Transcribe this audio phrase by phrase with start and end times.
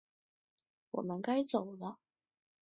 [0.89, 1.99] 我们该走了